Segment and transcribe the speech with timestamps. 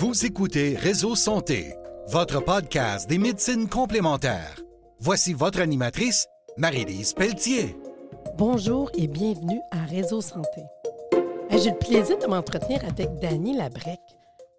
[0.00, 1.74] Vous écoutez Réseau Santé,
[2.06, 4.60] votre podcast des médecines complémentaires.
[5.00, 7.74] Voici votre animatrice, Marie-Lise Pelletier.
[8.36, 10.62] Bonjour et bienvenue à Réseau Santé.
[11.50, 13.98] J'ai le plaisir de m'entretenir avec Dany Labrec,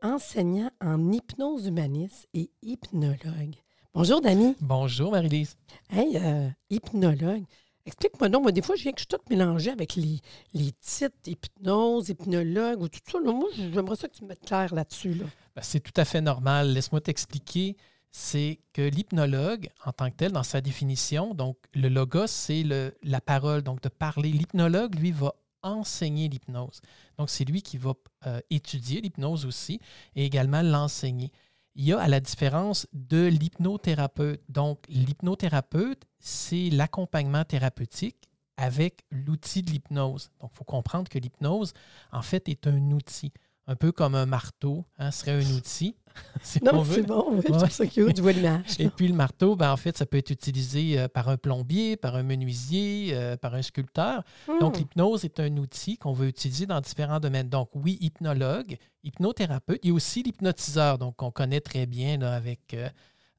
[0.02, 3.56] enseignant en hypnose humaniste et hypnologue.
[3.94, 4.58] Bonjour, Dany.
[4.60, 5.56] Bonjour, Marie-Lise.
[5.90, 7.46] Hey, euh, hypnologue.
[7.86, 10.20] Explique-moi donc, moi, des fois, je viens que je suis tout mélangé avec les,
[10.54, 13.20] les titres hypnose, hypnologue ou tout ça.
[13.20, 13.32] Là.
[13.32, 15.14] Moi, j'aimerais ça que tu me mettes clair là-dessus.
[15.14, 15.26] Là.
[15.56, 16.72] Ben, c'est tout à fait normal.
[16.74, 17.78] Laisse-moi t'expliquer.
[18.12, 22.64] C'est que l'hypnologue, en tant que tel, dans sa définition, donc le logos, c'est
[23.04, 24.30] la parole, donc de parler.
[24.30, 26.82] L'hypnologue, lui, va enseigner l'hypnose.
[27.18, 27.94] Donc, c'est lui qui va
[28.26, 29.80] euh, étudier l'hypnose aussi
[30.16, 31.32] et également l'enseigner.
[31.76, 34.42] Il y a à la différence de l'hypnothérapeute.
[34.50, 40.32] Donc, l'hypnothérapeute, c'est l'accompagnement thérapeutique avec l'outil de l'hypnose.
[40.40, 41.74] Donc, il faut comprendre que l'hypnose,
[42.12, 43.32] en fait, est un outil
[43.70, 45.96] un peu comme un marteau, hein, serait un outil.
[46.64, 47.70] non, c'est bon, oui, ouais.
[47.70, 48.80] ça cute, tu vois l'image.
[48.80, 51.96] Et puis le marteau, ben, en fait, ça peut être utilisé euh, par un plombier,
[51.96, 54.24] par un menuisier, euh, par un sculpteur.
[54.60, 54.80] Donc hmm.
[54.80, 57.48] l'hypnose est un outil qu'on veut utiliser dans différents domaines.
[57.48, 62.34] Donc oui, hypnologue, hypnothérapeute, il y a aussi l'hypnotiseur, donc qu'on connaît très bien là,
[62.34, 62.74] avec...
[62.74, 62.90] Euh,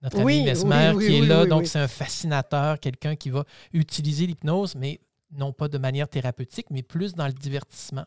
[0.02, 3.44] notre ami Mesmer qui est là, donc c'est un fascinateur, quelqu'un qui va
[3.74, 4.98] utiliser l'hypnose, mais
[5.30, 8.06] non pas de manière thérapeutique, mais plus dans le divertissement.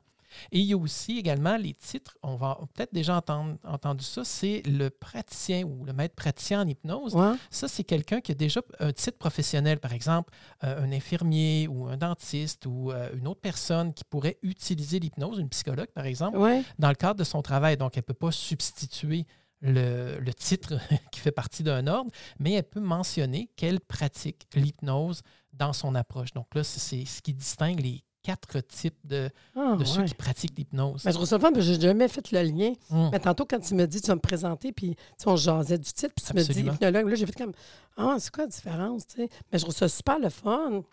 [0.51, 4.23] Et il y a aussi également les titres, on va peut-être déjà entendre, entendu ça,
[4.23, 7.15] c'est le praticien ou le maître praticien en hypnose.
[7.49, 11.87] Ça, c'est quelqu'un qui a déjà un titre professionnel, par exemple euh, un infirmier ou
[11.87, 16.37] un dentiste ou euh, une autre personne qui pourrait utiliser l'hypnose, une psychologue par exemple,
[16.79, 17.77] dans le cadre de son travail.
[17.77, 19.25] Donc, elle ne peut pas substituer
[19.61, 20.77] le, le, titre
[21.11, 25.21] qui fait partie d'un ordre, mais elle peut mentionner qu'elle pratique l'hypnose
[25.53, 26.33] dans son approche.
[26.33, 30.57] Donc là, c'est ce qui distingue les quatre types de, ah, de ceux qui pratiquent
[30.57, 31.03] l'hypnose.
[31.05, 32.73] Mais je trouve ça fun parce que je n'ai jamais fait le lien.
[32.89, 33.09] Hum.
[33.11, 36.13] Mais tantôt, quand tu me dis, tu vas me présenter, puis on jasait du titre,
[36.15, 37.53] puis tu me dis hypnologue, là, j'ai fait comme
[37.97, 39.03] Ah, c'est quoi la différence?
[39.17, 40.83] Mais je trouve ça super le fun.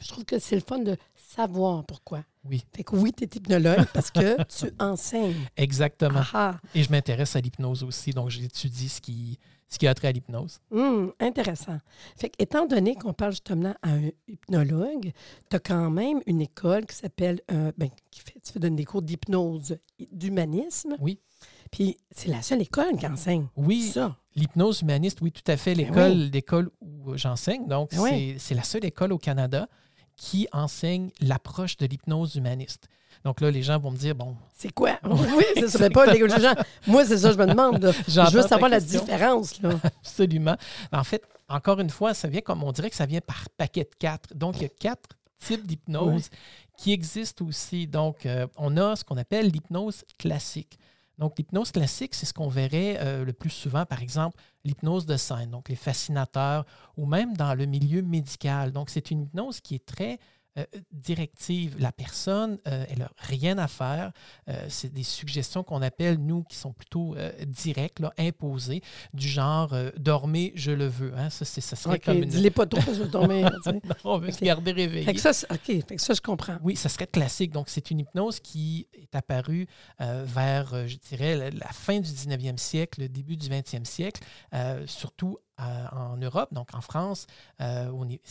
[0.00, 2.24] Je trouve que c'est le fun de savoir pourquoi.
[2.44, 2.64] Oui.
[2.74, 5.48] Fait que oui, tu es hypnologue parce que tu enseignes.
[5.56, 6.22] Exactement.
[6.74, 9.38] Et je m'intéresse à l'hypnose aussi, donc j'étudie ce qui,
[9.68, 10.60] ce qui a trait à l'hypnose.
[10.70, 11.78] Hum, intéressant.
[12.16, 15.12] Fait que, étant donné qu'on parle justement à un hypnologue,
[15.48, 18.84] tu as quand même une école qui s'appelle, euh, ben, qui fait, tu donnes des
[18.84, 19.78] cours d'hypnose,
[20.12, 20.96] d'humanisme.
[21.00, 21.18] Oui.
[21.70, 23.46] Puis c'est la seule école qui enseigne.
[23.56, 23.82] Oui.
[23.82, 24.16] Ça.
[24.36, 25.74] L'hypnose humaniste, oui, tout à fait.
[25.74, 27.66] Ben l'école, où j'enseigne.
[27.66, 29.68] Donc, ben c'est la seule école au Canada
[30.16, 32.88] qui enseigne l'approche de l'hypnose humaniste.
[33.24, 34.36] Donc là, les gens vont me dire, bon.
[34.54, 34.98] C'est quoi?
[35.04, 36.54] oui, ce serait pas les gens.
[36.86, 37.92] Moi, c'est ça je me demande.
[38.08, 39.60] Je veux savoir la différence.
[39.62, 39.70] Là.
[39.84, 40.56] Absolument.
[40.92, 43.84] En fait, encore une fois, ça vient comme on dirait que ça vient par paquet
[43.84, 44.34] de quatre.
[44.34, 46.28] Donc, il y a quatre types d'hypnose
[46.76, 47.86] qui existent aussi.
[47.86, 50.78] Donc, euh, on a ce qu'on appelle l'hypnose classique.
[51.18, 55.16] Donc, l'hypnose classique, c'est ce qu'on verrait euh, le plus souvent, par exemple, l'hypnose de
[55.16, 56.66] scène, donc les fascinateurs,
[56.96, 58.72] ou même dans le milieu médical.
[58.72, 60.18] Donc, c'est une hypnose qui est très
[60.56, 61.74] euh, directive.
[61.80, 64.12] La personne, euh, elle n'a rien à faire.
[64.48, 67.16] Euh, c'est des suggestions qu'on appelle, nous, qui sont plutôt
[67.46, 68.80] directes, là, imposées,
[69.12, 71.12] du genre dormez, je le veux.
[71.16, 71.28] Hein.
[71.30, 72.28] Ça, ça serait comme une...
[72.28, 73.50] Dis-les pas trop, je veux dormir.
[74.04, 75.04] on veut se garder réveillé.
[75.04, 76.56] Fait ça, OK, fait ça, je comprends.
[76.62, 77.50] Oui, ça serait classique.
[77.50, 79.66] Donc, c'est une hypnose qui est apparue
[79.98, 84.22] vers, je dirais, la fin du 19e siècle, le début du 20e siècle,
[84.86, 87.26] surtout en Europe, donc en France,
[87.60, 87.90] euh,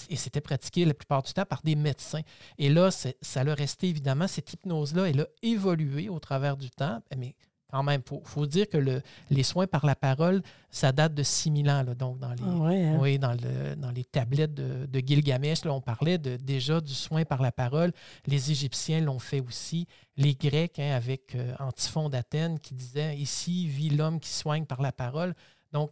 [0.10, 2.22] et c'était pratiqué la plupart du temps par des médecins.
[2.58, 7.02] Et là, ça l'a resté évidemment, cette hypnose-là, elle a évolué au travers du temps,
[7.16, 7.36] mais
[7.74, 9.02] quand même, il faut, dire que le,
[9.32, 11.84] les soins par la parole, ça date de 6000 ans.
[11.98, 12.98] donc, dans les, ah hein?
[13.02, 16.94] oui, dans, le, dans les tablettes de, de Gilgamesh, là, on parlait de, déjà du
[16.94, 17.92] soin par la parole.
[18.28, 19.88] Les Égyptiens l'ont fait aussi.
[20.18, 24.84] Les Grecs, hein, avec euh, Antiphon d'Athènes, qui disait Ici vit l'homme qui soigne par
[24.84, 25.34] la parole.
[25.72, 25.90] Donc,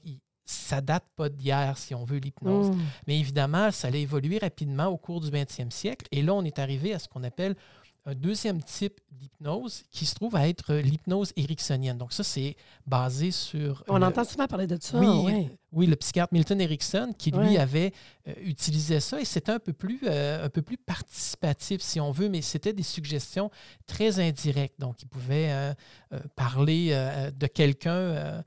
[0.52, 2.70] ça date pas d'hier, si on veut, l'hypnose.
[2.70, 2.80] Mm.
[3.08, 6.08] Mais évidemment, ça a évolué rapidement au cours du 20e siècle.
[6.12, 7.56] Et là, on est arrivé à ce qu'on appelle
[8.06, 11.98] un deuxième type d'hypnose qui se trouve à être l'hypnose ericksonienne.
[12.00, 12.56] Donc ça, c'est
[12.88, 13.84] basé sur...
[13.88, 14.98] On entend souvent parler de ça.
[14.98, 15.86] Oui, oui.
[15.86, 17.94] le psychiatre Milton Erickson qui, lui, avait
[18.28, 22.12] euh, utilisé ça et c'était un, peu plus, euh, un peu plus participatif, si on
[22.12, 23.52] veut, mais c'était des suggestions
[23.86, 24.80] très indirectes.
[24.80, 25.74] Donc, il pouvait euh,
[26.36, 26.90] parler
[27.36, 28.44] de quelqu'un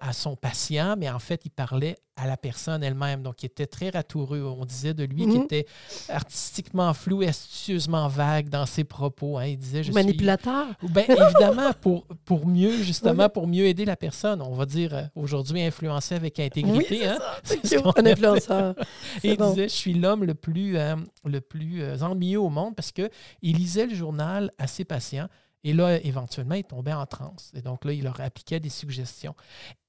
[0.00, 3.22] à son patient, mais en fait, il parlait à la personne elle-même.
[3.22, 4.42] Donc, il était très ratoureux.
[4.42, 5.44] On disait de lui qu'il mhm.
[5.44, 5.66] était
[6.08, 9.38] artistiquement flou et astucieusement vague dans ses propos.
[9.38, 9.46] Hein.
[9.46, 10.66] Il disait, je Manipulateur?
[10.82, 14.42] Bien, évidemment, pour, pour mieux, justement, pour mieux aider la personne.
[14.42, 17.00] On va dire euh, aujourd'hui influencer avec intégrité.
[17.00, 17.18] Oui, hein?
[17.64, 18.74] c'est un influenceur.
[19.24, 22.76] Et il disait, je suis l'homme le plus, euh, le plus euh, ennuyeux au monde
[22.76, 23.10] parce qu'il
[23.42, 25.28] lisait le journal à ses patients
[25.64, 27.52] Et là, éventuellement, il tombait en transe.
[27.54, 29.34] Et donc là, il leur appliquait des suggestions.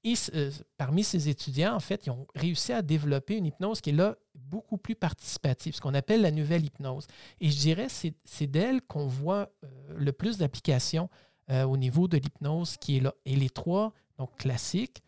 [0.04, 3.90] Et euh, parmi ces étudiants, en fait, ils ont réussi à développer une hypnose qui
[3.90, 7.06] est là beaucoup plus participative, ce qu'on appelle la nouvelle hypnose.
[7.40, 11.08] Et je dirais, c'est d'elle qu'on voit euh, le plus d'applications
[11.50, 13.14] euh, au niveau de l'hypnose qui est là.
[13.24, 15.02] Et les trois, donc classiques,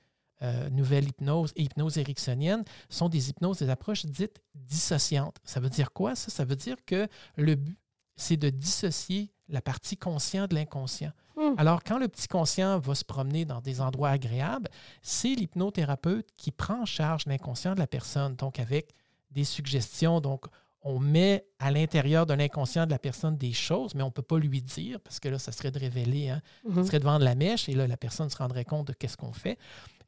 [0.70, 5.38] nouvelle hypnose et hypnose ericksonienne, sont des hypnoses, des approches dites dissociantes.
[5.44, 6.30] Ça veut dire quoi, ça?
[6.30, 7.78] Ça veut dire que le but,
[8.16, 11.12] c'est de dissocier la partie consciente de l'inconscient.
[11.36, 11.54] Hmm.
[11.58, 14.68] Alors, quand le petit conscient va se promener dans des endroits agréables,
[15.02, 18.92] c'est l'hypnothérapeute qui prend en charge l'inconscient de la personne, donc avec
[19.30, 20.20] des suggestions.
[20.20, 20.46] Donc,
[20.82, 24.22] on met à l'intérieur de l'inconscient de la personne des choses, mais on ne peut
[24.22, 26.84] pas lui dire, parce que là, ça serait de révéler, hein, ça hmm.
[26.84, 29.32] serait de vendre la mèche, et là, la personne se rendrait compte de qu'est-ce qu'on
[29.32, 29.58] fait.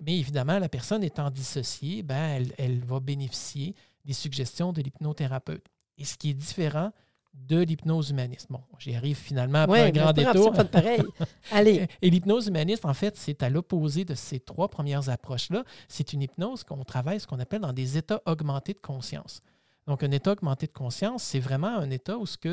[0.01, 3.75] Mais évidemment, la personne étant dissociée, ben, elle, elle va bénéficier
[4.05, 5.67] des suggestions de l'hypnothérapeute.
[5.99, 6.93] Et ce qui est différent
[7.35, 8.47] de l'hypnose humaniste.
[8.51, 10.53] Bon, j'y arrive finalement après un grand détour.
[10.53, 11.03] Pas pareil.
[11.53, 11.87] Allez.
[12.03, 15.65] Et l'hypnose humaniste, en fait, c'est à l'opposé de ces trois premières approches-là.
[15.89, 19.43] C'est une hypnose qu'on travaille ce qu'on appelle dans des états augmentés de conscience.
[19.87, 22.49] Donc, un état augmenté de conscience, c'est vraiment un état où ce que,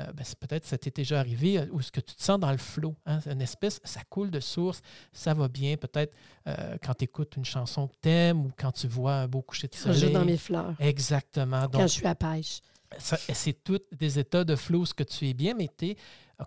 [0.00, 2.50] euh, ben, peut-être ça t'est déjà arrivé, euh, où ce que tu te sens dans
[2.50, 2.96] le flot.
[3.06, 4.82] Hein, une espèce, ça coule de source,
[5.12, 5.76] ça va bien.
[5.76, 6.12] Peut-être
[6.48, 9.40] euh, quand tu écoutes une chanson que tu aimes ou quand tu vois un beau
[9.40, 10.00] coucher de soleil.
[10.00, 10.74] Je dans mes fleurs.
[10.80, 11.68] Exactement.
[11.68, 12.60] quand je suis à pêche
[12.98, 15.96] c'est tous des états de flow, ce que tu es bien, mais tu es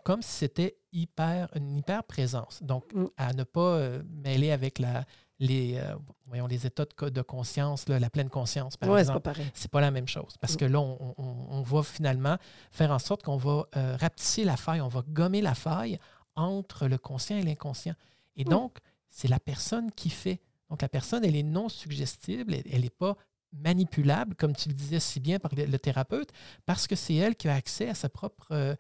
[0.03, 2.61] comme si c'était hyper, une hyper présence.
[2.63, 3.05] Donc, mm.
[3.17, 5.05] à ne pas euh, mêler avec la,
[5.39, 5.95] les, euh,
[6.25, 9.17] voyons, les états de, conscience, la pleine conscience, par exemple.
[9.17, 9.51] c'est pas pareil.
[9.53, 10.35] C'est pas la même chose.
[10.39, 10.57] Parce mm.
[10.57, 12.37] que là, on, va finalement
[12.71, 15.99] faire en sorte qu'on va euh, rapetisser la faille, on va gommer la faille
[16.35, 17.95] entre le conscient et l'inconscient.
[18.35, 18.49] Et mm.
[18.49, 18.77] donc,
[19.09, 20.41] c'est la personne qui fait.
[20.69, 23.15] Donc, la personne, elle est non suggestible, elle n'est pas
[23.53, 26.31] manipulable, comme tu le disais si bien par le, thérapeute,
[26.65, 28.75] parce que c'est elle qui a accès à sa propre, euh,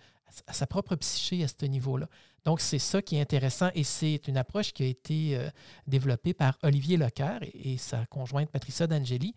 [0.47, 2.07] à sa propre psyché à ce niveau-là.
[2.45, 5.49] Donc, c'est ça qui est intéressant et c'est une approche qui a été euh,
[5.87, 9.33] développée par Olivier Lecoeur et, sa conjointe Patricia D'Angeli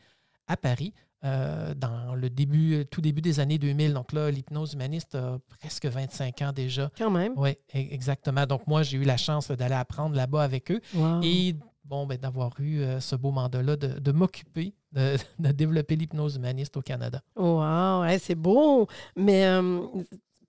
[0.48, 0.92] à Paris
[1.24, 3.94] euh, dans le début, tout début des années 2000.
[3.94, 6.90] Donc là, l'hypnose humaniste a presque 25 ans déjà.
[6.98, 7.32] Quand même.
[7.36, 8.44] Oui, e, exactement.
[8.46, 10.80] Donc moi, j'ai eu la chance d'aller apprendre là-bas avec eux
[11.22, 11.54] et
[11.88, 15.16] bon, ben, d'avoir eu ce beau mandat-là, de, de m'occuper de,
[15.52, 17.22] développer l'hypnose humaniste au Canada.
[17.36, 18.86] Wow, c'est beau.
[19.14, 19.80] Mais euh,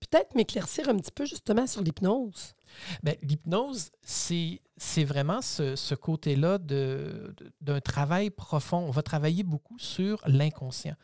[0.00, 2.54] peut-être m'éclaircir un petit peu justement sur l'hypnose.
[3.02, 8.78] Bien, l'hypnose, c'est, c'est vraiment ce, côté-là de, d'un travail profond.
[8.78, 10.94] On va travailler beaucoup sur l'inconscient.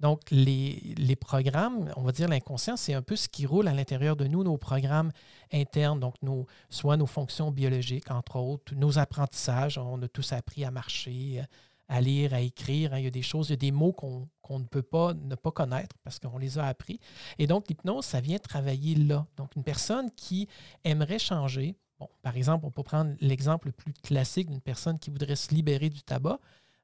[0.00, 4.16] Donc, les, programmes, on va dire l'inconscient, c'est un peu ce qui roule à l'intérieur
[4.16, 5.12] de nous, nos programmes
[5.52, 9.76] internes, donc nos, soit nos fonctions biologiques, entre autres, nos apprentissages.
[9.76, 11.44] On a tous appris à marcher,
[11.88, 12.94] à lire, à écrire.
[12.94, 12.98] Hein.
[12.98, 15.34] Il y a des choses, il y a des mots qu'on ne peut pas ne
[15.34, 16.98] pas connaître parce qu'on les a appris.
[17.38, 19.26] Et donc, l'hypnose, ça vient travailler là.
[19.36, 20.48] Donc, une personne qui
[20.84, 25.10] aimerait changer, bon, par exemple, on peut prendre l'exemple le plus classique d'une personne qui
[25.10, 26.38] voudrait se libérer du tabac,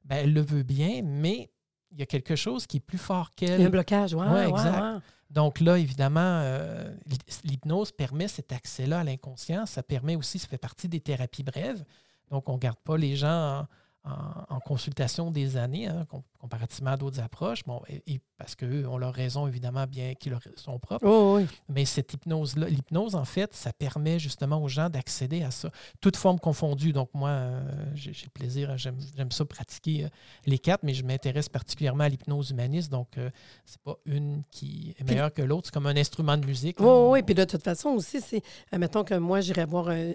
[0.05, 1.49] ben, elle le veut bien, mais
[1.91, 3.59] il y a quelque chose qui est plus fort qu'elle.
[3.59, 4.25] Il y a un blocage, oui.
[4.27, 5.01] Ouais, exact.
[5.29, 6.95] Donc là, évidemment, euh,
[7.43, 9.65] l'hypnose permet cet accès-là à l'inconscient.
[9.65, 11.83] Ça permet aussi, ça fait partie des thérapies brèves.
[12.31, 13.67] Donc, on ne garde pas les gens
[14.03, 16.05] en, consultation des années, hein,
[16.37, 17.63] comparativement à d'autres approches.
[17.65, 21.07] Bon, et, parce qu'eux ont leur raison, évidemment, bien qu'ils sont propres.
[21.07, 21.47] Oh, oui.
[21.69, 25.71] Mais cette hypnose-là, l'hypnose, en fait, ça permet justement aux gens d'accéder à ça.
[26.01, 26.93] Toutes formes confondues.
[26.93, 27.61] Donc, moi, euh,
[27.95, 30.09] j'ai le plaisir, j'aime ça pratiquer euh,
[30.45, 32.91] les quatre, mais je m'intéresse particulièrement à l'hypnose humaniste.
[32.91, 33.29] Donc, ce euh,
[33.65, 35.63] c'est pas une qui est meilleure que l'autre.
[35.65, 36.77] C'est comme un instrument de musique.
[36.79, 38.43] Oh, oui, puis de toute façon aussi, c'est,
[38.77, 40.13] mettons que moi, j'irais voir un,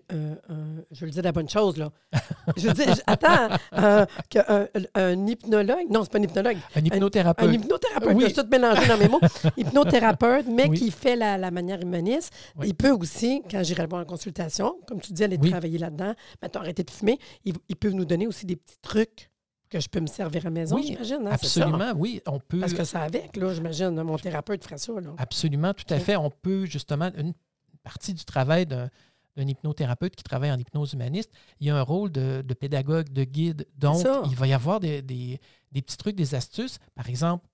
[0.92, 1.90] je le dis la bonne chose, là.
[2.56, 3.48] je veux dire, attends,
[4.28, 6.58] qu'un un hypnologue, non, pas un hypnologue.
[6.76, 7.48] Un hypnothérapeute.
[7.48, 8.24] Un, hypnothérapeute, oui.
[8.28, 9.20] je tout mélanger dans mes mots.
[9.56, 12.32] hypnothérapeute, mais qui fait la, la manière humaniste.
[12.62, 16.14] Il peut aussi, quand j'irai le voir en consultation, comme tu dis, aller travailler là-dedans,
[16.40, 19.30] maintenant arrêter de fumer, il, il peut nous donner aussi des petits trucs
[19.72, 21.26] que je peux me servir à la maison, j'imagine.
[21.26, 22.20] Hein, absolument, oui.
[22.26, 22.60] On peut...
[22.60, 24.92] Parce que ça avec, là, j'imagine, mon thérapeute ferait ça.
[25.16, 26.14] Absolument, tout à fait.
[26.14, 27.32] On peut justement, une
[27.82, 28.90] partie du travail d'un
[29.36, 33.24] d'un hypnothérapeute qui travaille en hypnose humaniste, il y a un rôle de, pédagogue, de
[33.24, 33.66] guide.
[33.76, 35.40] Donc, il va y avoir des,
[35.72, 37.46] petits trucs, des astuces, par exemple,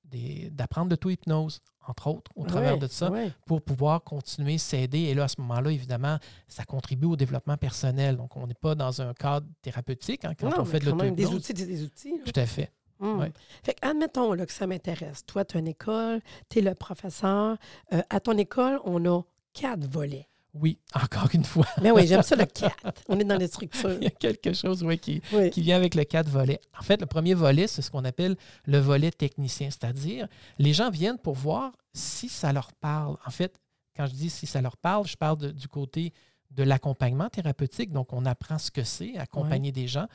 [0.53, 3.11] d'apprendre l'auto-hypnose, entre autres, au travers de ça,
[3.47, 5.01] pour pouvoir continuer s'aider.
[5.01, 8.17] Et là, à ce moment-là, évidemment, ça contribue au développement personnel.
[8.17, 11.17] Donc, on n'est pas dans un cadre thérapeutique hein, quand on fait de l'auto-hypnose.
[11.17, 12.21] Des outils, des outils.
[12.25, 12.73] Tout à fait.
[13.01, 13.31] Hum.
[13.63, 15.25] Fait admettons là, que ça m'intéresse.
[15.25, 17.57] Toi, tu as une école, tu es le professeur.
[17.93, 20.29] Euh, à ton école, on a quatre volets.
[20.55, 21.67] Oui, encore une fois.
[21.83, 22.75] Mais oui, j'aime ça le 4.
[23.09, 23.93] On est dans les structures.
[23.93, 25.21] Il y a quelque chose oui, qui,
[25.53, 26.61] qui vient avec le 4 volets.
[26.79, 30.27] En fait, le premier volet, c'est ce qu'on appelle le volet technicien, c'est-à-dire
[30.59, 33.17] les gens viennent pour voir si ça leur parle.
[33.27, 33.61] En fait,
[33.97, 36.13] quand je dis si ça leur parle, je parle du côté
[36.51, 37.93] de l'accompagnement thérapeutique.
[37.93, 40.07] Donc, on apprend ce que c'est, accompagner des gens.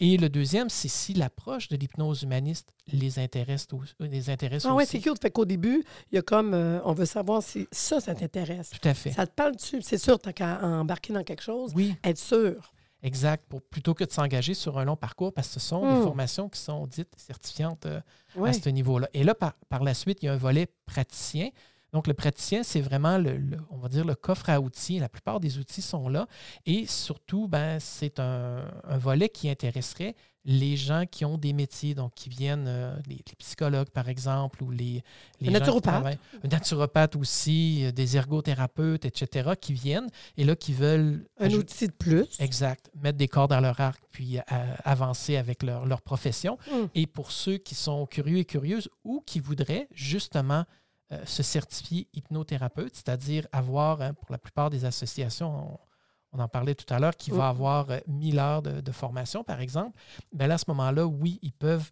[0.00, 3.68] Et le deuxième, c'est si l'approche de l'hypnose humaniste les intéresse,
[4.00, 4.76] les intéresse ah, aussi.
[4.76, 5.18] Oui, c'est cool.
[5.20, 8.70] Fait qu'au début, il y a comme, euh, on veut savoir si ça, ça t'intéresse.
[8.70, 9.12] Tout à fait.
[9.12, 9.82] Ça te parle dessus.
[9.82, 11.94] C'est sûr, tu qu'à embarquer dans quelque chose, oui.
[12.02, 12.72] être sûr.
[13.04, 16.00] Exact, pour, plutôt que de s'engager sur un long parcours, parce que ce sont des
[16.00, 16.04] hmm.
[16.04, 18.00] formations qui sont dites certifiantes euh,
[18.44, 19.08] à ce niveau-là.
[19.12, 21.48] Et là, par, par, la suite, il y a un volet praticien.
[21.92, 23.38] Donc, le praticien, c'est vraiment, le,
[23.70, 24.98] on va dire, le coffre à outils.
[24.98, 26.26] La plupart des outils sont là.
[26.64, 28.64] Et surtout, ben, c'est un,
[28.96, 33.90] volet qui intéresserait les gens qui ont des métiers, donc qui viennent, euh, les, psychologues,
[33.90, 35.04] par exemple, ou les,
[35.40, 36.18] les naturopathes.
[36.42, 41.28] Un naturopathe aussi, euh, des ergothérapeutes, etc., qui viennent et là, qui veulent...
[41.38, 42.40] Un outil de plus.
[42.40, 42.90] Exact.
[43.00, 44.42] Mettre des cordes à leur arc, puis euh,
[44.82, 46.58] avancer avec leur, leur profession.
[46.68, 46.86] Hmm.
[46.96, 50.64] Et pour ceux qui sont curieux et curieuses ou qui voudraient justement
[51.12, 55.78] euh, se certifier hypnothérapeute, c'est-à-dire avoir, hein, pour la plupart des associations,
[56.32, 59.60] on, en parlait tout à l'heure, qui va avoir 1000 euh, heures de, formation, par
[59.60, 59.98] exemple,
[60.32, 61.90] bien là, à ce moment-là, oui, ils peuvent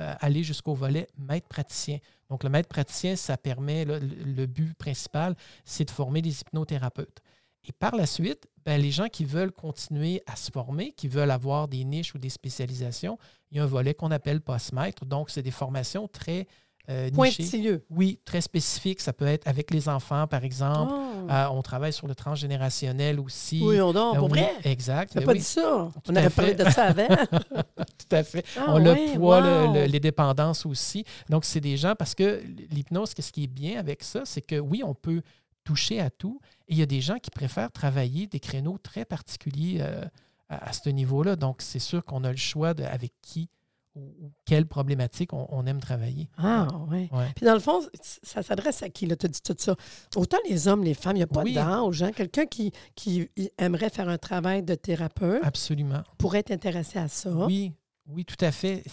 [0.00, 1.98] euh, aller jusqu'au volet maître praticien.
[2.30, 5.34] Donc, le maître praticien, ça permet, le, but principal,
[5.66, 7.20] c'est de former des hypnothérapeutes.
[7.64, 11.30] Et par la suite, ben, les gens qui veulent continuer à se former, qui veulent
[11.30, 13.18] avoir des niches ou des spécialisations,
[13.50, 15.04] il y a un volet qu'on appelle post-maître.
[15.04, 16.46] Donc, c'est des formations très
[16.88, 17.10] euh,
[17.90, 19.00] Oui, très spécifique.
[19.00, 20.92] Ça peut être avec les enfants, par exemple.
[21.28, 21.46] Ah.
[21.46, 23.60] Euh, on travaille sur le transgénérationnel aussi.
[23.62, 24.52] Oui, on dort, pour euh, vrai?
[24.64, 25.12] Exact.
[25.16, 25.88] On n'a pas dit ça.
[26.08, 27.08] on avait parlé de ça avant.
[27.76, 28.44] Tout à fait.
[28.56, 31.04] Ah, on le poids, les dépendances aussi.
[31.28, 34.58] Donc, c'est des gens, parce que l'hypnose, ce qui est bien avec ça, c'est que
[34.58, 35.22] oui, on peut
[35.64, 36.40] toucher à tout.
[36.68, 40.04] Et il y a des gens qui préfèrent travailler des créneaux très particuliers euh,
[40.48, 41.36] à, ce niveau-là.
[41.36, 43.48] Donc, c'est sûr qu'on a le choix de avec qui
[43.94, 46.28] ou, quelle problématique on, aime travailler.
[46.38, 47.08] Ah, oui.
[47.36, 47.80] Puis dans le fond,
[48.22, 49.76] ça s'adresse à qui, là, tu as dit tout ça?
[50.16, 51.54] Autant les hommes, les femmes, il n'y a pas oui.
[51.54, 52.02] d'âge.
[52.02, 52.12] Hein?
[52.12, 55.42] Quelqu'un qui, qui aimerait faire un travail de thérapeute.
[55.44, 56.02] Absolument.
[56.18, 57.30] Pourrait être intéressé à ça.
[57.30, 57.72] Oui,
[58.08, 58.84] oui, tout à fait.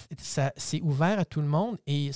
[0.58, 2.12] C'est ouvert à tout le monde et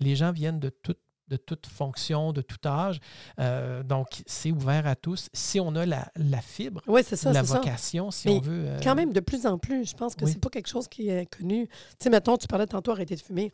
[0.00, 3.00] les gens viennent de toutes de toute fonction, de tout âge.
[3.40, 5.28] Euh, donc, c'est ouvert à tous.
[5.32, 6.82] Si on a la, fibre,
[7.24, 8.76] la vocation, si on veut.
[8.82, 11.26] Quand même, de plus en plus, je pense que c'est pas quelque chose qui est
[11.26, 11.66] connu.
[11.68, 13.52] Tu sais, mettons, tu parlais tantôt arrêter de fumer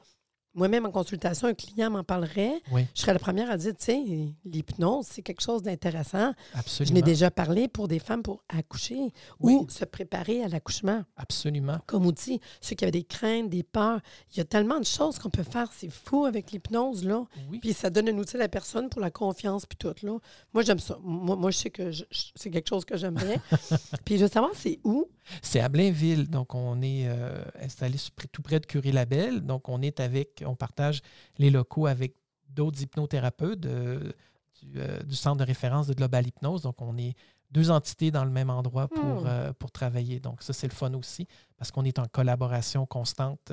[0.54, 2.61] moi-même en consultation, un client m'en parlerait,
[2.94, 4.02] je serais la première à dire, tu sais,
[4.44, 6.32] l'hypnose, c'est quelque chose d'intéressant.
[6.54, 6.88] Absolument.
[6.88, 11.04] Je n'ai déjà parlé pour des femmes pour accoucher ou se préparer à l'accouchement.
[11.16, 11.78] Absolument.
[11.87, 12.40] Comme outil.
[12.61, 14.00] Ceux qui avaient des craintes, des peurs.
[14.32, 15.71] Il y a tellement de choses qu'on peut faire.
[15.73, 17.25] C'est fou avec l'hypnose, là.
[17.61, 20.18] Puis ça donne un outil à la personne pour la confiance, puis tout, là.
[20.52, 20.99] Moi, j'aime ça.
[21.02, 21.90] Moi, je sais que
[22.35, 23.40] c'est quelque chose que j'aimerais.
[24.04, 25.09] puis je veux savoir, c'est où?
[25.40, 26.28] C'est à Blainville.
[26.28, 27.99] Donc, on est euh, installé
[28.32, 29.40] tout près de Curie-Labelle.
[29.40, 31.00] Donc, on est avec, on partage
[31.38, 32.14] les locaux avec
[32.49, 34.12] d'autres hypnothérapeutes euh,
[34.62, 36.62] du, centre de référence de Global Hypnose.
[36.62, 37.14] Donc, on est
[37.50, 39.26] deux entités dans le même endroit pour, hmm.
[39.26, 40.20] euh, pour travailler.
[40.20, 43.52] Donc, ça, c'est le fun aussi parce qu'on est en collaboration constante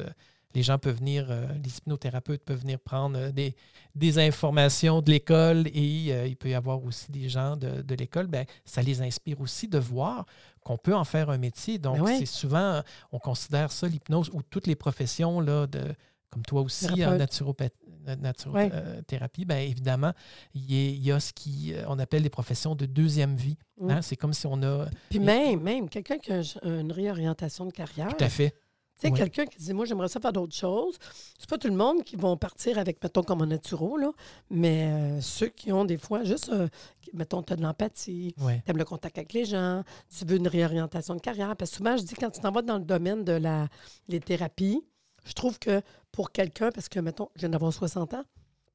[0.55, 3.55] les gens peuvent venir, euh, les hypnothérapeutes peuvent venir prendre euh, des,
[3.96, 7.96] des, informations de l'école et euh, il peut y avoir aussi des gens de, de
[7.96, 8.27] l'école.
[8.27, 10.25] Ben, ça les inspire aussi de voir
[10.63, 11.77] qu'on peut en faire un métier.
[11.77, 12.81] Donc, ben c'est souvent,
[13.12, 15.93] on considère ça l'hypnose ou toutes les professions là, de,
[16.29, 17.17] comme toi aussi en
[18.17, 20.13] naturothérapie, bien évidemment,
[20.53, 23.57] il y, a, ce qu'on appelle des professions de deuxième vie.
[23.79, 23.89] Mm.
[23.89, 24.01] Hein.
[24.01, 24.88] C'est comme si on a.
[25.09, 28.15] Puis même, même quelqu'un qui a une réorientation de carrière.
[28.15, 28.55] Tout à fait.
[29.00, 30.98] Tu sais, quelqu'un qui dit, moi, j'aimerais ça faire d'autres choses.
[31.38, 34.12] C'est pas tout le monde qui vont partir avec, mettons, comme un naturo, là,
[34.50, 36.67] mais euh, ceux qui ont des fois juste, euh,
[37.13, 40.50] mettons, tu as de l'empathie, tu aimes le contact avec les gens, tu veux une
[40.50, 41.55] réorientation de carrière.
[41.55, 43.69] Parce que souvent, je dis, quand tu t'en vas dans le domaine de la,
[44.09, 44.83] les thérapies,
[45.25, 48.23] je trouve que pour quelqu'un, parce que, mettons, je viens d'avoir 60 ans,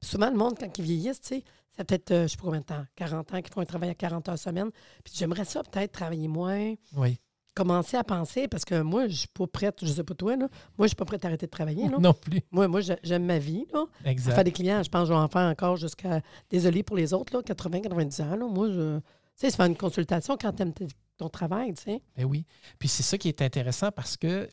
[0.01, 1.43] souvent, le monde, quand ils vieillissent, tu sais,
[1.75, 3.89] ça peut-être, euh, je sais pas combien de temps, 40 ans, qu'ils font un travail
[3.89, 4.71] à 40 heures semaine.
[5.03, 6.73] Puis j'aimerais ça peut-être travailler moins.
[6.95, 7.19] Oui
[7.55, 10.49] commencer à penser, parce que moi, je suis pas prête, je sais pas toi, là,
[10.77, 11.87] moi, je suis pas prête à arrêter de travailler.
[11.87, 11.97] Là.
[11.99, 12.41] Non plus.
[12.51, 13.65] Moi, moi j'aime ma vie.
[13.73, 13.85] Là.
[14.03, 14.35] Exact.
[14.35, 17.13] Faire des clients, je pense que je vais en faire encore jusqu'à, désolé pour les
[17.13, 18.35] autres, là, 80, 90 ans.
[18.35, 18.45] Là.
[18.45, 19.03] Moi, je, tu
[19.35, 20.73] sais, c'est faire une consultation quand tu aimes
[21.17, 22.01] ton travail, tu sais.
[22.17, 22.45] Ben oui.
[22.79, 24.49] Puis c'est ça qui est intéressant parce que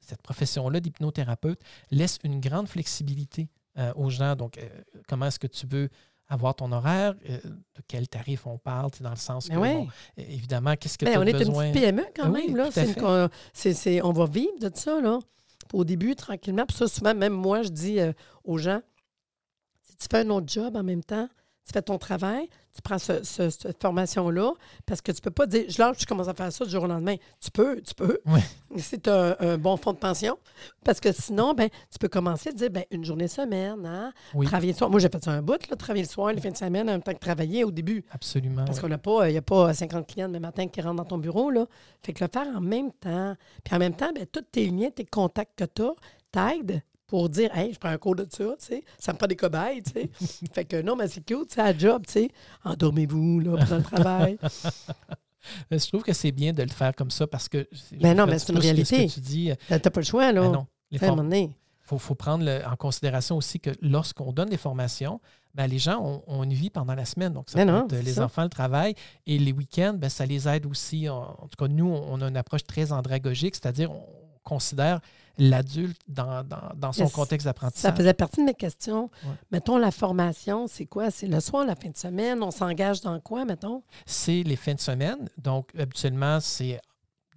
[0.00, 1.60] cette profession-là d'hypnothérapeute
[1.90, 3.48] laisse une grande flexibilité
[3.78, 4.34] euh, aux gens.
[4.34, 4.68] Donc, euh,
[5.06, 5.88] comment est-ce que tu veux
[6.28, 9.54] avoir ton horaire, euh, de quel tarif on parle, dans le sens que,
[10.16, 11.56] évidemment, qu'est-ce que ben, tu as besoin?
[11.56, 12.56] On est une petite PME quand même.
[12.56, 12.70] Là.
[13.52, 15.00] C'est on va vivre de ça.
[15.00, 15.18] Là.
[15.72, 16.66] Au début, tranquillement.
[16.66, 17.98] Puis ça, souvent, même moi, je dis
[18.44, 18.80] aux gens,
[19.82, 21.28] si tu fais un autre job en même temps,
[21.68, 24.52] tu fais ton travail, tu prends cette formation-là,
[24.86, 26.84] parce que tu peux pas dire, je lâche, tu commences à faire ça du jour
[26.84, 27.16] au lendemain.
[27.40, 28.18] Tu peux, tu peux.
[28.24, 28.40] Oui.
[28.78, 30.38] C'est un, un, bon fonds de pension.
[30.82, 34.12] Parce que sinon, ben, tu peux commencer à dire, ben, une journée semaine, hein,
[34.44, 34.88] travailler le soir.
[34.88, 36.92] Moi, j'ai fait ça un bout, là, travailler le soir, les fins de semaine, en
[36.92, 38.02] même temps que travailler au début.
[38.12, 38.64] Absolument.
[38.64, 41.04] Parce qu'on n'a pas, il n'y a pas 50 clients le matin qui rentrent dans
[41.04, 41.66] ton bureau, là.
[42.02, 43.36] Fait que le faire en même temps.
[43.62, 45.92] Puis en même temps, ben, tous tes liens, tes contacts que tu as,
[46.32, 48.84] t'aident pour dire Hey, je prends un cours de ça, tu sais.
[48.98, 50.10] Ça me prend des cobayes, tu sais.
[50.52, 52.30] fait que non, mais c'est cute, c'est un job, tu sais.
[52.64, 54.38] Endormez-vous, là, pendant le travail.
[55.70, 57.66] je trouve que c'est bien de le faire comme ça parce que.
[58.00, 59.08] Mais non, mais c'est une réalité.
[59.08, 59.50] tu dis.
[59.66, 60.42] T'as pas le choix, là.
[60.42, 60.66] Ben non.
[60.90, 65.20] Les Il faut, prendre en considération aussi que lorsqu'on donne des formations,
[65.54, 67.32] ben, les gens ont, une vie pendant la semaine.
[67.32, 68.94] Donc, ça peut être les enfants, le travail.
[69.26, 71.08] Et les week-ends, ben, ça les aide aussi.
[71.08, 74.06] En, tout cas, nous, on a une approche très andragogique, c'est-à-dire on
[74.44, 75.00] considère
[75.38, 77.90] l'adulte dans, son contexte d'apprentissage.
[77.90, 79.10] Ça faisait partie de mes questions.
[79.50, 81.10] Mettons, la formation, c'est quoi?
[81.10, 82.42] C'est le soir, la fin de semaine?
[82.42, 83.82] On s'engage dans quoi, mettons?
[84.06, 85.28] C'est les fins de semaine.
[85.38, 86.80] Donc, habituellement, c'est,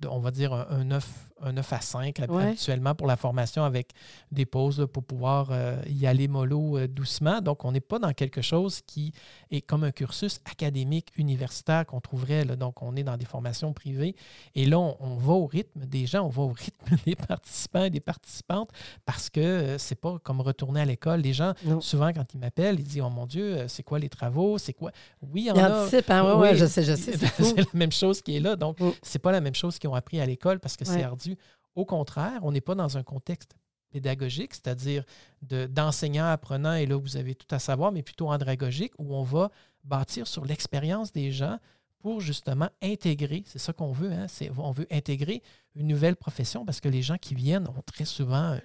[0.07, 3.91] on va dire, un, un 9 un 9 à 5 habituellement pour la formation avec
[4.31, 7.41] des pauses pour pouvoir euh, y aller mollo euh, doucement.
[7.41, 9.13] Donc, on n'est pas dans quelque chose qui
[9.49, 12.45] est comme un cursus académique universitaire qu'on trouverait.
[12.45, 12.55] Là.
[12.55, 14.15] Donc, on est dans des formations privées.
[14.55, 17.89] Et là, on, va au rythme des gens, on va au rythme des participants et
[17.89, 18.69] des participantes
[19.05, 21.21] parce que euh, c'est pas comme retourner à l'école.
[21.21, 24.57] Les gens, souvent, quand ils m'appellent, ils disent Oh mon Dieu, c'est quoi les travaux?
[24.57, 24.91] C'est quoi?
[25.21, 25.85] Oui, en a.
[26.09, 26.39] Hein?
[26.39, 27.13] oui, je sais, je sais.
[27.17, 28.55] C'est la même chose qui est là.
[28.55, 28.91] Donc, mm.
[29.01, 31.30] c'est pas la même chose qu'ils ont appris à l'école parce que c'est ardu.
[31.75, 33.55] Au contraire, on n'est pas dans un contexte
[33.91, 35.03] pédagogique, c'est-à-dire
[35.41, 39.51] d'enseignants apprenants, et là, vous avez tout à savoir, mais plutôt andragogique, où on va
[39.83, 41.59] bâtir sur l'expérience des gens
[41.99, 44.25] pour justement intégrer, c'est ça qu'on veut, hein,
[44.57, 45.43] on veut intégrer
[45.75, 48.57] une nouvelle profession parce que les gens qui viennent ont très souvent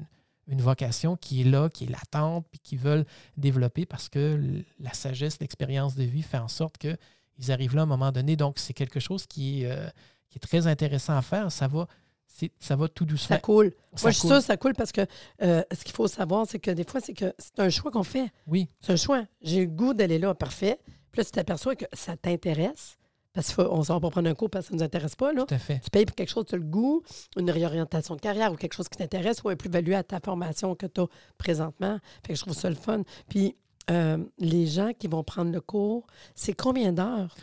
[0.46, 3.04] une, vocation qui est là, qui est latente, puis qui veulent
[3.37, 7.85] développer parce que la sagesse, l'expérience de vie fait en sorte qu'ils arrivent là à
[7.85, 8.37] un moment donné.
[8.37, 9.87] Donc, c'est quelque chose qui euh,
[10.30, 11.52] qui est très intéressant à faire.
[11.52, 11.87] Ça va
[12.58, 13.36] ça va tout doucement.
[13.36, 13.72] Ça coule.
[14.02, 15.02] Moi, je suis sûre ça coule parce que
[15.42, 18.02] euh, ce qu'il faut savoir, c'est que des fois, c'est que c'est un choix qu'on
[18.02, 18.30] fait.
[18.46, 18.68] Oui.
[18.80, 19.24] C'est un choix.
[19.42, 20.78] J'ai le goût d'aller là, parfait.
[21.12, 22.98] Puis là, tu t'aperçois que ça t'intéresse.
[23.32, 25.30] Parce qu'on ne va pas prendre un cours parce que ça ne nous intéresse pas.
[25.30, 25.44] Là.
[25.44, 25.78] Tout à fait.
[25.80, 27.02] Tu payes pour quelque chose, tu as le goût,
[27.36, 30.75] une réorientation de carrière ou quelque chose qui t'intéresse ou un plus-value à ta formation
[30.75, 31.99] que tu as présentement.
[32.26, 33.02] Fait que je trouve ça le fun.
[33.28, 33.54] Puis
[33.90, 37.36] euh, les gens qui vont prendre le cours, c'est combien d'heures?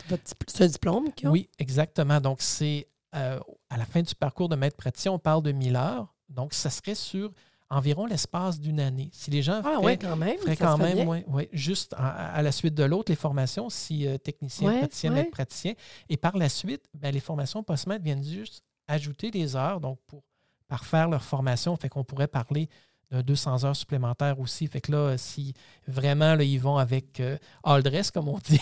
[0.60, 1.10] Un diplôme?
[1.24, 2.20] Oui, exactement.
[2.20, 3.38] Donc, c'est euh,
[3.74, 6.14] à la fin du parcours de maître praticien, on parle de 1000 heures.
[6.28, 7.32] Donc, ça serait sur
[7.68, 9.10] environ l'espace d'une année.
[9.12, 13.10] Si les gens ah, feraient, quand même, quand même juste à, la suite de l'autre,
[13.10, 15.72] les formations, si euh, technicien, praticien, maître praticien.
[16.08, 20.22] Et par la suite, ben, les formations post-maître viennent juste ajouter des heures, donc pour
[20.68, 21.74] parfaire leur formation.
[21.74, 22.68] Fait qu'on pourrait parler
[23.22, 24.66] 200 heures supplémentaires aussi.
[24.66, 25.54] Fait que là, si
[25.86, 28.60] vraiment là, ils vont avec euh, all dress, comme on dit,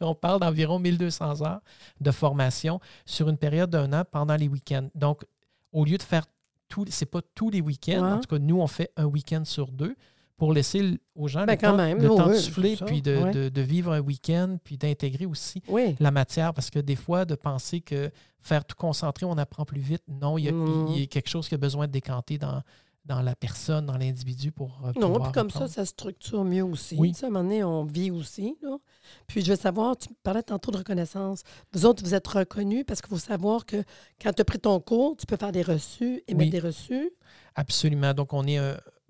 [0.00, 1.60] on parle d'environ 1200 heures
[2.00, 4.88] de formation sur une période d'un an pendant les week-ends.
[4.94, 5.24] Donc,
[5.72, 6.24] au lieu de faire
[6.68, 9.68] tout, c'est pas tous les week-ends, en tout cas, nous, on fait un week-end sur
[9.72, 9.96] deux
[10.38, 14.56] pour laisser aux gens ben, le, temps, même, de souffler, puis de, vivre un week-end,
[14.62, 15.62] puis d'intégrer aussi
[15.98, 16.54] la matière.
[16.54, 20.38] Parce que des fois, de penser que faire tout concentrer, on apprend plus vite, non,
[20.38, 21.08] il y a, il y a mmh.
[21.08, 22.62] quelque chose qui a besoin de décanter dans,
[23.08, 24.78] dans la personne, dans l'individu pour.
[24.84, 26.94] Euh, non, puis comme ça, ça structure mieux aussi.
[26.98, 27.12] Oui.
[27.22, 28.56] à un moment donné, on vit aussi.
[28.62, 28.76] Là.
[29.26, 31.42] Puis je veux savoir, tu parlais tantôt de reconnaissance.
[31.72, 33.82] Vous autres, vous êtes reconnus parce qu'il faut savoir que
[34.22, 37.10] quand tu as pris ton cours, tu peux faire des reçus, émettre des reçus.
[37.54, 38.12] Absolument.
[38.12, 38.60] Donc, on est,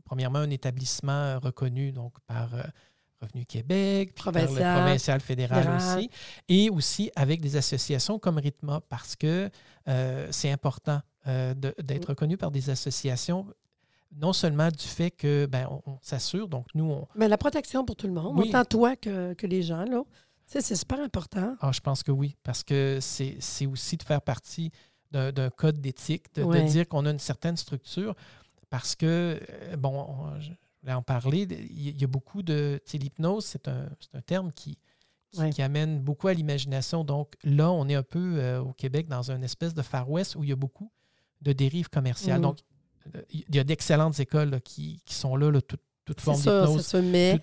[0.05, 2.51] premièrement, un établissement reconnu donc, par.
[3.21, 6.09] Revenu Québec, provincial, par le provincial fédéral, aussi,
[6.49, 9.51] et aussi avec des associations comme Ritma, parce que
[9.89, 13.45] euh, c'est important euh, d'être reconnu par des associations
[14.17, 17.09] non seulement du fait que ben, on, s'assure, donc nous, on...
[17.15, 20.03] Mais la protection pour tout le monde, autant toi que, les gens, là.
[20.47, 21.57] c'est super important.
[21.61, 24.71] Ah, je pense que oui, parce que c'est aussi de faire partie
[25.11, 28.15] d'un code d'éthique, de, dire qu'on a une certaine structure,
[28.71, 30.07] parce que, euh, bon,
[30.41, 30.51] je
[30.83, 32.81] voulais en parler, il y a beaucoup de...
[32.93, 34.79] L'hypnose, c'est un, un, terme qui,
[35.53, 37.05] qui, amène beaucoup à l'imagination.
[37.05, 40.37] Donc là, on est un peu euh, au Québec dans une espèce de Far West
[40.37, 40.91] où il y a beaucoup
[41.41, 42.41] de dérives commerciales.
[42.41, 42.43] Mm.
[42.43, 42.59] Donc,
[43.31, 46.95] il y a d'excellentes écoles qui, sont là, là toute, forme d'hypnose.
[46.95, 47.41] mais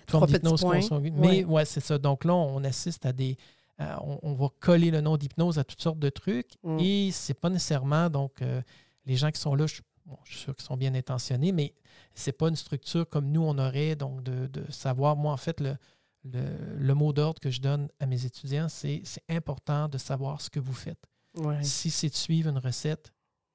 [1.16, 1.98] Mais ouais, c'est ça.
[1.98, 3.36] Donc là, on assiste à des.
[3.78, 6.78] on, va coller le nom d'hypnose à toutes sortes de trucs mm.
[6.80, 8.10] et c'est pas nécessairement.
[8.10, 8.60] Donc, euh,
[9.04, 9.74] les gens qui sont là, je,
[10.24, 11.74] suis sûr qu'ils sont bien intentionnés, mais
[12.14, 13.96] c'est pas une structure comme nous, on aurait.
[13.96, 15.76] Donc, de, savoir, moi, en fait, le,
[16.24, 20.60] le, mot d'ordre que je donne à mes étudiants, c'est important de savoir ce que
[20.60, 21.06] vous faites.
[21.62, 23.12] Si c'est de suivre une recette.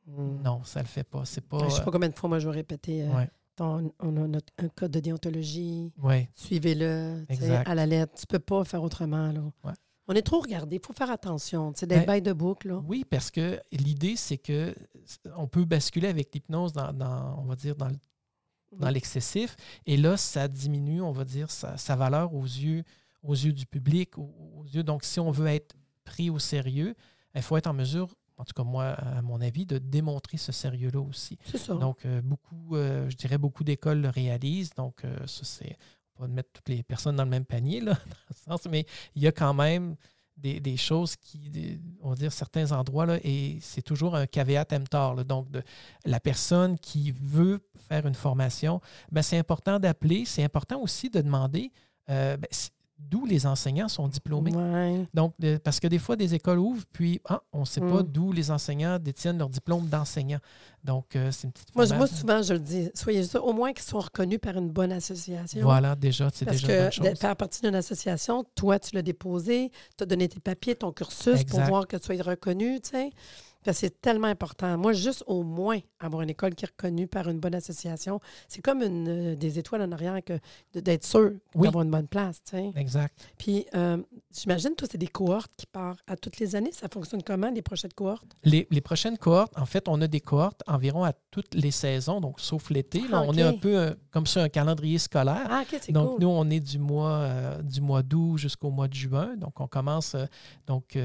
[0.07, 1.25] Non, ça le fait pas.
[1.25, 1.67] C'est pas.
[1.69, 3.25] Je sais pas combien de fois moi je vais répéter euh,
[3.59, 5.91] on, a notre, un code de déontologie.
[6.35, 7.25] Suivez-le
[7.65, 8.13] à la lettre.
[8.15, 9.31] Tu ne peux pas faire autrement.
[9.31, 9.41] Là.
[10.07, 10.77] On est trop regardé.
[10.77, 11.71] Il faut faire attention.
[11.75, 12.71] C'est des bails de boucle.
[12.85, 14.73] Oui, parce que l'idée, c'est que
[15.37, 17.91] on peut basculer avec l'hypnose dans, on va dire, dans,
[18.73, 19.55] dans l'excessif.
[19.85, 22.83] Et là, ça diminue, on va dire, sa, valeur aux yeux,
[23.23, 24.17] aux yeux du public.
[24.17, 24.83] Aux, yeux.
[24.83, 26.95] Donc, si on veut être pris au sérieux,
[27.35, 28.09] il faut être en mesure
[28.41, 31.37] en tout cas moi, à mon avis, de démontrer ce sérieux-là aussi.
[31.45, 31.75] C'est ça.
[31.75, 34.73] Donc, euh, beaucoup, euh, je dirais, beaucoup d'écoles le réalisent.
[34.75, 35.77] Donc, euh, ça, c'est.
[36.17, 37.93] On va mettre toutes les personnes dans le même panier, là,
[38.47, 39.95] dans sens, mais il y a quand même
[40.37, 45.23] des, choses qui, on va dire, certains endroits, là, et c'est toujours un caveat emptor.
[45.23, 45.61] donc, de,
[46.05, 50.25] la personne qui veut faire une formation, ben, c'est important d'appeler.
[50.25, 51.71] C'est important aussi de demander.
[52.07, 52.39] Ben,
[53.09, 54.51] d'où les enseignants sont diplômés.
[55.13, 55.33] Donc,
[55.63, 58.07] parce que des fois, des écoles ouvrent, puis ah, on ne sait pas mm.
[58.07, 60.39] d'où les enseignants détiennent leur diplôme d'enseignant.
[60.83, 63.71] Donc, euh, c'est une petite moi, moi, souvent, je le dis, soyez ça, au moins
[63.71, 65.61] qu'ils soient reconnus par une bonne association.
[65.61, 67.05] Voilà, déjà, c'est déjà une bonne chose.
[67.05, 70.75] Parce que faire partie d'une association, toi, tu l'as déposé, tu as donné tes papiers,
[70.75, 73.11] ton cursus pour voir que tu sois reconnu, tu sais
[73.71, 74.77] c'est tellement important.
[74.77, 78.61] Moi, juste au moins avoir une école qui est reconnue par une bonne association, c'est
[78.61, 80.39] comme une, euh, des étoiles en arrière que
[80.73, 82.41] d'être sûr d'avoir une bonne place.
[82.75, 83.13] Exact.
[83.37, 83.97] Puis, euh,
[84.33, 86.71] j'imagine, toi, c'est des cohortes qui partent à toutes les années.
[86.71, 88.35] Ça fonctionne comment, les prochaines cohortes?
[88.43, 92.39] Les, prochaines cohortes, en fait, on a des cohortes environ à toutes les saisons, donc
[92.39, 93.03] sauf l'été.
[93.11, 95.47] Ah, on est un peu euh, comme ça, un calendrier scolaire.
[95.49, 99.35] Ah, donc, nous, on est du mois, du mois d'août jusqu'au mois de juin.
[99.37, 100.15] Donc, on commence
[100.65, 100.97] donc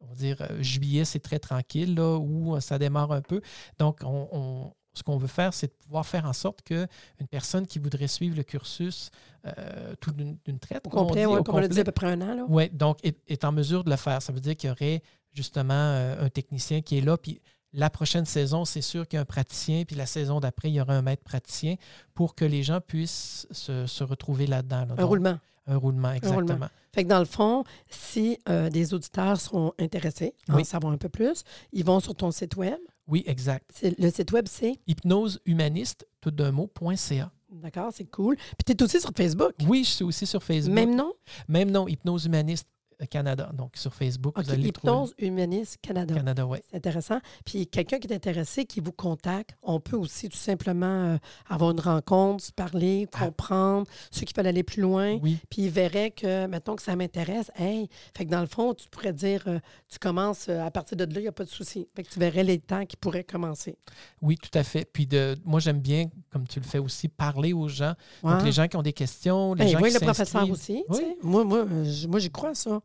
[0.00, 3.40] on va dire, euh, juillet, c'est très tranquille, là, où euh, ça démarre un peu.
[3.78, 6.88] Donc, on, ce qu'on veut faire, c'est de pouvoir faire en sorte qu'une
[7.30, 9.10] personne qui voudrait suivre le cursus
[9.46, 10.86] euh, tout d'une traite.
[10.86, 12.46] Au complet, oui, comme on l'a dit, à peu près un an.
[12.48, 14.22] Oui, donc est, en mesure de le faire.
[14.22, 17.42] Ça veut dire qu'il y aurait justement un technicien qui est là, puis
[17.74, 20.74] la prochaine saison, c'est sûr qu'il y a un praticien, puis la saison d'après, il
[20.74, 21.74] y aura un maître praticien
[22.14, 24.86] pour que les gens puissent se, retrouver là-dedans.
[24.96, 25.38] un roulement.
[25.66, 26.68] Un roulement, exactement.
[26.94, 30.96] Fait que dans le fond, si euh, des auditeurs sont intéressés à en savoir un
[30.96, 32.78] peu plus, ils vont sur ton site web.
[33.06, 33.70] Oui, exact.
[33.82, 34.74] Le site web, c'est?
[34.86, 37.30] Hypnosehumaniste, tout d'un mot.ca.
[37.50, 38.36] D'accord, c'est cool.
[38.36, 39.52] Puis tu es aussi sur Facebook.
[39.66, 40.74] Oui, je suis aussi sur Facebook.
[40.74, 41.12] Même nom?
[41.48, 42.66] Même nom, Hypnose Humaniste
[43.04, 43.50] Canada.
[43.52, 46.14] Donc, sur Facebook, vous allez Hypnose Humaniste Canada.
[46.14, 46.58] Canada, oui.
[46.70, 47.18] C'est intéressant.
[47.44, 51.16] Puis, quelqu'un qui est intéressé, qui vous contacte, on peut aussi tout simplement euh,
[51.48, 53.26] avoir une rencontre, se parler, ah.
[53.26, 55.18] comprendre, ceux qui veulent aller plus loin.
[55.22, 55.38] Oui.
[55.50, 58.88] Puis, ils verraient que, mettons que ça m'intéresse, hey, fait que dans le fond, tu
[58.88, 61.50] pourrais dire, euh, tu commences euh, à partir de là, il n'y a pas de
[61.50, 61.88] souci.
[61.94, 63.76] Fait que tu verrais les temps qui pourraient commencer.
[64.22, 64.84] Oui, tout à fait.
[64.90, 67.94] Puis, de, moi, j'aime bien, comme tu le fais aussi, parler aux gens.
[68.22, 70.84] Donc, les gens qui ont des questions, les gens oui, le professeur aussi.
[71.22, 71.66] Moi, moi,
[72.08, 72.80] moi j'y crois, ça.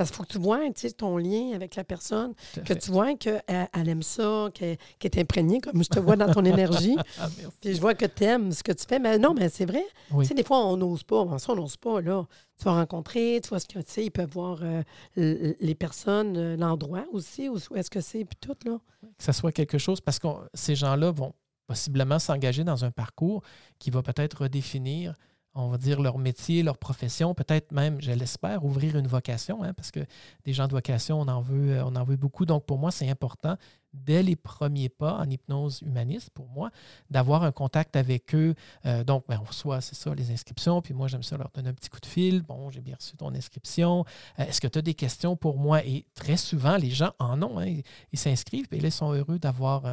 [0.00, 0.60] Parce qu'il faut que tu vois
[0.96, 2.32] ton lien avec la personne,
[2.64, 6.32] que tu vois qu'elle elle aime ça, qu'elle est imprégnée, comme je te vois dans
[6.32, 6.96] ton énergie.
[7.18, 7.28] Ah,
[7.60, 8.98] puis je vois que tu aimes ce que tu fais.
[8.98, 9.84] Mais non, mais c'est vrai.
[10.18, 11.26] Tu sais, des fois, on n'ose pas.
[11.38, 12.00] ça, on n'ose pas.
[12.00, 12.26] Là.
[12.56, 14.82] Tu vas rencontrer, tu vois ce que tu sais, ils peuvent voir euh,
[15.16, 18.56] les personnes, euh, l'endroit aussi, où est-ce que c'est, puis tout.
[18.64, 18.78] Là.
[19.02, 21.34] Que ça soit quelque chose, parce que ces gens-là vont
[21.66, 23.42] possiblement s'engager dans un parcours
[23.78, 25.14] qui va peut-être redéfinir
[25.54, 29.72] on va dire, leur métier, leur profession, peut-être même, je l'espère, ouvrir une vocation, hein,
[29.74, 30.00] parce que
[30.44, 32.46] des gens de vocation, on en veut, euh, on en veut beaucoup.
[32.46, 33.56] Donc, pour moi, c'est important,
[33.92, 36.70] dès les premiers pas en hypnose humaniste, pour moi,
[37.10, 38.54] d'avoir un contact avec eux.
[38.86, 41.70] Euh, donc, ben, on reçoit, c'est ça, les inscriptions, puis moi, j'aime ça leur donner
[41.70, 42.42] un petit coup de fil.
[42.42, 44.04] Bon, j'ai bien reçu ton inscription.
[44.38, 45.84] Euh, est-ce que tu as des questions pour moi?
[45.84, 47.58] Et très souvent, les gens en ont.
[47.58, 47.80] Hein,
[48.12, 49.84] ils s'inscrivent, et là, ils sont heureux d'avoir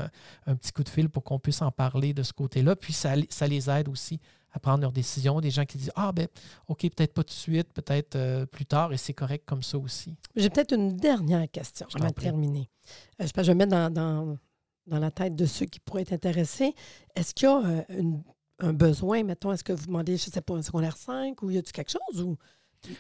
[0.45, 2.75] un, petit coup de fil pour qu'on puisse en parler de ce côté-là.
[2.75, 4.19] Puis, ça, ça les aide aussi
[4.57, 5.39] à prendre leurs décisions.
[5.39, 6.27] Des gens qui disent Ah, ben,
[6.67, 9.77] OK, peut-être pas tout de suite, peut-être euh, plus tard, et c'est correct comme ça
[9.77, 10.15] aussi.
[10.35, 12.69] J'ai peut-être une dernière question avant de terminer.
[13.21, 14.37] Euh, je, vais mettre dans, dans,
[14.87, 16.73] dans, la tête de ceux qui pourraient être intéressés.
[17.15, 17.83] Est-ce qu'il y a euh,
[18.59, 21.51] un besoin, mettons, est-ce que vous demandez, je ne sais pas, un secondaire 5 ou
[21.51, 22.37] y a-t-il quelque chose ou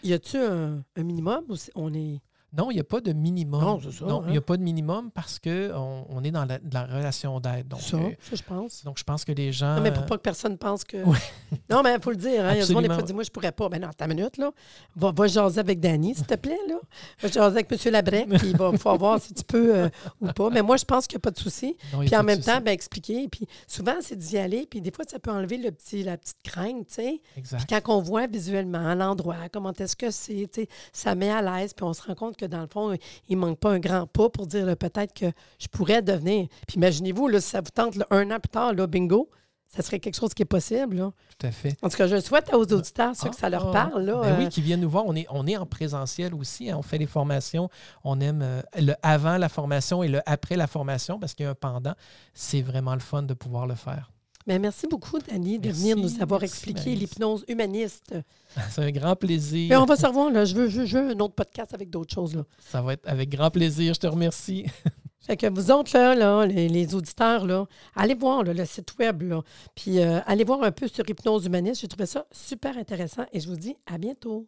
[0.03, 2.21] y a-t-il un, un, minimum ou on est.
[2.53, 3.61] Non, il n'y a pas de minimum.
[3.61, 4.05] Non, c'est ça.
[4.05, 4.43] Non, il n'y a hein.
[4.45, 7.73] pas de minimum parce qu'on on est dans la, relation d'aide.
[7.77, 8.85] Ça, euh, ça, je pense.
[8.85, 9.75] Donc, je pense que les gens.
[9.75, 10.97] Non, mais pour pas que personne pense que.
[11.69, 12.45] non, mais il faut le dire.
[12.45, 13.67] Hein, il y a des fois qui disent Moi, je pourrais pas.
[13.67, 14.51] Ben non, ta minute, là.
[14.95, 16.75] Va, va jaser avec Danny, s'il te plaît, là.
[17.21, 17.91] Va jaser avec M.
[17.91, 19.89] Labrec, puis il va falloir voir si tu peux euh,
[20.21, 20.49] ou pas.
[20.49, 21.75] Mais moi, je pense qu'il n'y a pas de souci.
[21.99, 23.27] Puis en même temps, ben, expliquer.
[23.27, 24.65] Puis souvent, c'est d'y aller.
[24.69, 27.21] Puis des fois, ça peut enlever le petit, la petite crainte, tu sais.
[27.35, 27.57] Exact.
[27.57, 31.41] Puis quand on voit visuellement l'endroit, comment est-ce que c'est, tu sais, ça met à
[31.41, 31.73] l'aise.
[31.73, 32.97] Puis on se rend compte que dans le fond,
[33.27, 36.47] il ne manque pas un grand pas pour dire peut-être que je pourrais devenir.
[36.67, 39.29] Puis imaginez-vous, si ça vous tente un an plus tard, là, bingo,
[39.67, 41.11] ça serait quelque chose qui est possible.
[41.37, 41.75] Tout à fait.
[41.81, 44.03] En tout cas, je souhaite aux auditeurs, ceux que ça leur ah, parle.
[44.03, 45.05] Là, ben oui, euh, qui viennent nous voir.
[45.05, 46.69] On est, on est en présentiel aussi.
[46.69, 46.77] Hein.
[46.77, 47.69] On fait les formations.
[48.03, 51.47] On aime euh, le avant la formation et le après la formation parce qu'il y
[51.47, 51.93] a un pendant.
[52.33, 54.11] C'est vraiment le fun de pouvoir le faire.
[54.47, 58.15] Mais merci beaucoup, Dani, de venir nous avoir expliqué l'hypnose humaniste.
[58.71, 59.67] C'est un grand plaisir.
[59.69, 60.31] Mais on va se revoir.
[60.31, 60.45] Là.
[60.45, 62.33] Je, veux, je, un autre podcast avec d'autres choses.
[62.33, 62.43] Là.
[62.59, 63.93] Ça va être avec grand plaisir.
[63.93, 64.65] Je te remercie.
[65.19, 69.41] Fait que vous autres, là, là les, auditeurs, là, allez voir le site web, là,
[69.75, 71.81] puis euh, allez voir un peu sur Hypnose Humaniste.
[71.81, 74.47] J'ai trouvé ça super intéressant et je vous dis à bientôt.